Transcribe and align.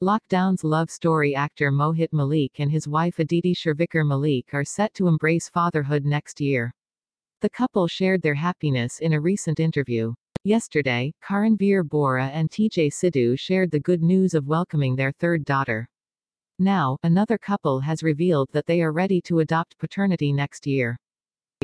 Lockdown's 0.00 0.62
love 0.62 0.92
story 0.92 1.34
actor 1.34 1.72
Mohit 1.72 2.12
Malik 2.12 2.60
and 2.60 2.70
his 2.70 2.86
wife 2.86 3.18
Aditi 3.18 3.52
Shirwaikar 3.52 4.06
Malik 4.06 4.54
are 4.54 4.62
set 4.62 4.94
to 4.94 5.08
embrace 5.08 5.48
fatherhood 5.48 6.04
next 6.04 6.40
year. 6.40 6.72
The 7.40 7.50
couple 7.50 7.88
shared 7.88 8.22
their 8.22 8.36
happiness 8.36 9.00
in 9.00 9.14
a 9.14 9.20
recent 9.20 9.58
interview. 9.58 10.14
Yesterday, 10.44 11.12
Karanvir 11.20 11.82
Bohra 11.82 12.30
and 12.32 12.48
Teejay 12.48 12.92
Sidhu 12.92 13.36
shared 13.36 13.72
the 13.72 13.80
good 13.80 14.00
news 14.00 14.34
of 14.34 14.46
welcoming 14.46 14.94
their 14.94 15.10
third 15.18 15.44
daughter. 15.44 15.88
Now, 16.60 16.96
another 17.02 17.36
couple 17.36 17.80
has 17.80 18.04
revealed 18.04 18.50
that 18.52 18.66
they 18.66 18.82
are 18.82 18.92
ready 18.92 19.20
to 19.22 19.40
adopt 19.40 19.78
paternity 19.78 20.32
next 20.32 20.64
year. 20.64 20.96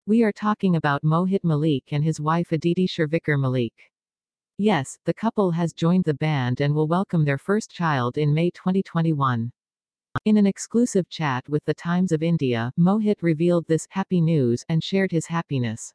We 0.09 0.25
are 0.25 0.33
talking 0.33 0.75
about 0.75 1.05
Mohit 1.05 1.45
Malik 1.45 1.93
and 1.93 2.03
his 2.03 2.21
wife 2.21 2.51
Aditi 2.51 2.89
Shirwaikar 2.89 3.39
Malik. 3.39 3.93
Yes, 4.59 4.97
the 5.05 5.13
couple 5.13 5.51
has 5.51 5.73
joined 5.73 6.05
the 6.05 6.15
band 6.15 6.61
and 6.61 6.73
will 6.73 6.87
welcome 6.87 7.25
their 7.25 7.39
first 7.39 7.73
child 7.73 8.17
in 8.17 8.33
May 8.33 8.51
2021. 8.51 9.51
In 10.27 10.37
an 10.37 10.47
exclusive 10.47 11.09
chat 11.09 11.49
with 11.49 11.65
the 11.65 11.75
Times 11.75 12.13
of 12.13 12.23
India, 12.23 12.71
Mohit 12.79 13.17
revealed 13.21 13.67
this 13.67 13.89
happy 13.91 14.21
news 14.21 14.65
and 14.69 14.81
shared 14.81 15.11
his 15.11 15.27
happiness. 15.27 15.93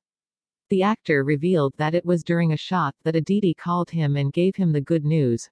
The 0.69 0.83
actor 0.83 1.23
revealed 1.23 1.73
that 1.77 1.95
it 1.95 2.05
was 2.05 2.21
during 2.21 2.51
a 2.51 2.57
shot 2.57 2.93
that 3.05 3.15
Aditi 3.15 3.53
called 3.53 3.91
him 3.91 4.17
and 4.17 4.33
gave 4.33 4.57
him 4.57 4.73
the 4.73 4.81
good 4.81 5.05
news. 5.05 5.49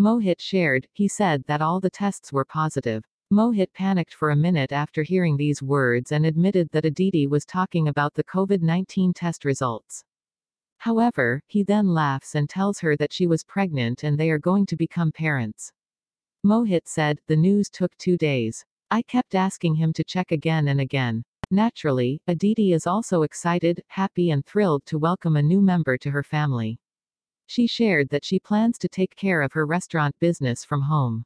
Mohit 0.00 0.40
shared, 0.40 0.88
he 0.92 1.06
said 1.06 1.44
that 1.46 1.62
all 1.62 1.78
the 1.78 1.88
tests 1.88 2.32
were 2.32 2.44
positive. 2.44 3.04
Mohit 3.32 3.72
panicked 3.72 4.12
for 4.12 4.30
a 4.30 4.36
minute 4.36 4.72
after 4.72 5.04
hearing 5.04 5.36
these 5.36 5.62
words 5.62 6.10
and 6.10 6.26
admitted 6.26 6.68
that 6.72 6.84
Aditi 6.84 7.28
was 7.28 7.44
talking 7.44 7.86
about 7.86 8.12
the 8.14 8.24
COVID 8.24 8.60
19 8.60 9.12
test 9.12 9.44
results. 9.44 10.04
However, 10.84 11.40
he 11.46 11.62
then 11.62 11.94
laughs 11.94 12.34
and 12.34 12.46
tells 12.46 12.78
her 12.80 12.94
that 12.98 13.10
she 13.10 13.26
was 13.26 13.42
pregnant 13.42 14.04
and 14.04 14.18
they 14.18 14.28
are 14.28 14.38
going 14.38 14.66
to 14.66 14.76
become 14.76 15.12
parents. 15.12 15.72
Mohit 16.44 16.82
said, 16.84 17.20
The 17.26 17.36
news 17.36 17.70
took 17.70 17.96
two 17.96 18.18
days. 18.18 18.66
I 18.90 19.00
kept 19.00 19.34
asking 19.34 19.76
him 19.76 19.94
to 19.94 20.04
check 20.04 20.30
again 20.30 20.68
and 20.68 20.82
again. 20.82 21.24
Naturally, 21.50 22.20
Aditi 22.26 22.74
is 22.74 22.86
also 22.86 23.22
excited, 23.22 23.82
happy, 23.88 24.30
and 24.30 24.44
thrilled 24.44 24.84
to 24.84 24.98
welcome 24.98 25.36
a 25.36 25.42
new 25.42 25.62
member 25.62 25.96
to 25.96 26.10
her 26.10 26.22
family. 26.22 26.78
She 27.46 27.66
shared 27.66 28.10
that 28.10 28.26
she 28.26 28.38
plans 28.38 28.76
to 28.80 28.88
take 28.90 29.16
care 29.16 29.40
of 29.40 29.54
her 29.54 29.64
restaurant 29.64 30.14
business 30.20 30.66
from 30.66 30.82
home. 30.82 31.24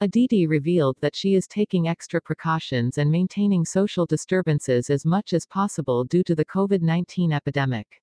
Aditi 0.00 0.46
revealed 0.46 0.96
that 1.02 1.14
she 1.14 1.34
is 1.34 1.46
taking 1.46 1.88
extra 1.88 2.22
precautions 2.22 2.96
and 2.96 3.10
maintaining 3.10 3.66
social 3.66 4.06
disturbances 4.06 4.88
as 4.88 5.04
much 5.04 5.34
as 5.34 5.44
possible 5.44 6.04
due 6.04 6.24
to 6.24 6.34
the 6.34 6.46
COVID 6.46 6.80
19 6.80 7.32
epidemic. 7.32 8.00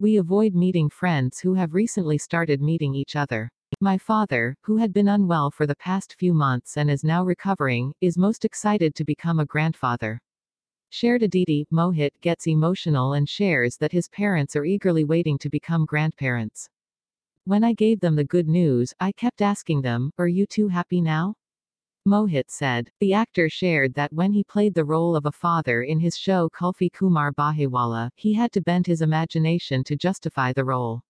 We 0.00 0.18
avoid 0.18 0.54
meeting 0.54 0.90
friends 0.90 1.40
who 1.40 1.54
have 1.54 1.74
recently 1.74 2.18
started 2.18 2.62
meeting 2.62 2.94
each 2.94 3.16
other. 3.16 3.50
My 3.80 3.98
father, 3.98 4.54
who 4.62 4.76
had 4.76 4.92
been 4.92 5.08
unwell 5.08 5.50
for 5.50 5.66
the 5.66 5.74
past 5.74 6.14
few 6.20 6.32
months 6.32 6.76
and 6.76 6.88
is 6.88 7.02
now 7.02 7.24
recovering, 7.24 7.92
is 8.00 8.16
most 8.16 8.44
excited 8.44 8.94
to 8.94 9.04
become 9.04 9.40
a 9.40 9.44
grandfather. 9.44 10.20
Shared 10.90 11.24
Aditi, 11.24 11.66
Mohit 11.72 12.12
gets 12.20 12.46
emotional 12.46 13.14
and 13.14 13.28
shares 13.28 13.76
that 13.78 13.90
his 13.90 14.08
parents 14.08 14.54
are 14.54 14.64
eagerly 14.64 15.02
waiting 15.02 15.36
to 15.38 15.50
become 15.50 15.84
grandparents. 15.84 16.68
When 17.44 17.64
I 17.64 17.72
gave 17.72 17.98
them 17.98 18.14
the 18.14 18.22
good 18.22 18.46
news, 18.46 18.94
I 19.00 19.10
kept 19.10 19.42
asking 19.42 19.82
them, 19.82 20.12
Are 20.16 20.28
you 20.28 20.46
too 20.46 20.68
happy 20.68 21.00
now? 21.00 21.34
Mohit 22.08 22.50
said. 22.50 22.90
The 23.00 23.12
actor 23.12 23.50
shared 23.50 23.92
that 23.92 24.14
when 24.14 24.32
he 24.32 24.42
played 24.42 24.72
the 24.72 24.84
role 24.84 25.14
of 25.14 25.26
a 25.26 25.32
father 25.32 25.82
in 25.82 26.00
his 26.00 26.16
show 26.16 26.48
Kulfi 26.48 26.90
Kumarr 26.90 27.32
Bajewala, 27.34 28.08
he 28.16 28.32
had 28.32 28.50
to 28.52 28.62
bend 28.62 28.86
his 28.86 29.02
imagination 29.02 29.84
to 29.84 29.94
justify 29.94 30.54
the 30.54 30.64
role. 30.64 31.02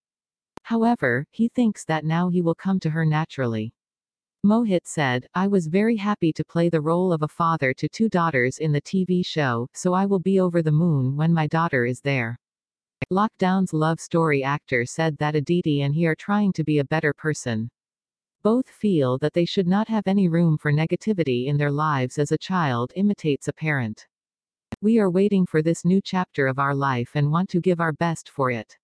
However, 0.63 1.25
he 1.31 1.47
thinks 1.47 1.85
that 1.85 2.03
now 2.03 2.27
he 2.27 2.41
will 2.41 2.53
come 2.53 2.81
to 2.81 2.89
her 2.89 3.05
naturally. 3.05 3.73
Mohit 4.45 4.85
said, 4.85 5.25
I 5.33 5.47
was 5.47 5.67
very 5.67 5.95
happy 5.95 6.33
to 6.33 6.43
play 6.43 6.67
the 6.67 6.81
role 6.81 7.13
of 7.13 7.21
a 7.21 7.29
father 7.29 7.73
to 7.75 7.87
two 7.87 8.09
daughters 8.09 8.57
in 8.57 8.73
the 8.73 8.81
TV 8.81 9.25
show, 9.25 9.67
so 9.73 9.93
I 9.93 10.05
will 10.05 10.19
be 10.19 10.41
over 10.41 10.61
the 10.61 10.73
moon 10.73 11.15
when 11.15 11.33
my 11.33 11.47
daughter 11.47 11.85
is 11.85 12.01
there. 12.01 12.37
Lockdown's 13.09 13.71
love 13.71 14.01
story 14.01 14.43
actor 14.43 14.85
said 14.85 15.17
that 15.19 15.35
Aditi 15.35 15.81
and 15.81 15.95
he 15.95 16.05
are 16.07 16.15
trying 16.15 16.51
to 16.53 16.63
be 16.65 16.79
a 16.79 16.83
better 16.83 17.13
person. 17.13 17.69
Both 18.49 18.67
feel 18.67 19.19
that 19.19 19.33
they 19.33 19.45
should 19.45 19.67
not 19.67 19.87
have 19.89 20.07
any 20.07 20.27
room 20.27 20.57
for 20.57 20.73
negativity 20.73 21.45
in 21.45 21.57
their 21.57 21.69
lives 21.69 22.17
as 22.17 22.31
a 22.31 22.37
child 22.39 22.91
imitates 22.95 23.47
a 23.47 23.53
parent. 23.53 24.07
We 24.81 24.97
are 24.97 25.11
waiting 25.11 25.45
for 25.45 25.61
this 25.61 25.85
new 25.85 26.01
chapter 26.03 26.47
of 26.47 26.57
our 26.57 26.73
life 26.73 27.11
and 27.13 27.31
want 27.31 27.51
to 27.51 27.61
give 27.61 27.79
our 27.79 27.93
best 27.93 28.27
for 28.27 28.49
it. 28.49 28.78